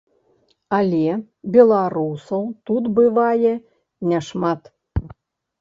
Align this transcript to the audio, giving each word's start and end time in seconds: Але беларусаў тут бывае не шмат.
Але 0.77 1.17
беларусаў 1.55 2.43
тут 2.71 2.83
бывае 2.97 3.53
не 4.11 4.19
шмат. 4.31 4.61